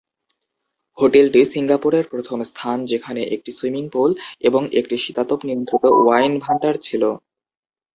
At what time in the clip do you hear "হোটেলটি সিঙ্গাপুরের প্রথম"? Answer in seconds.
0.97-2.37